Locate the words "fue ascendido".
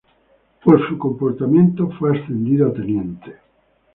1.99-2.69